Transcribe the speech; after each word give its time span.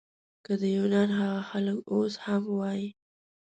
که 0.45 0.53
د 0.61 0.63
یونان 0.77 1.09
هغه 1.19 1.41
خلک 1.49 1.77
اوس 1.93 2.13
هم 2.25 2.43
وای. 2.57 2.83